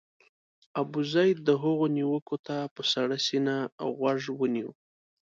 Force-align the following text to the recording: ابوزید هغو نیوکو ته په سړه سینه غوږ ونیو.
ابوزید 0.81 1.47
هغو 1.61 1.85
نیوکو 1.95 2.35
ته 2.45 2.55
په 2.73 2.81
سړه 2.93 3.17
سینه 3.27 3.55
غوږ 3.97 4.21
ونیو. 4.39 4.69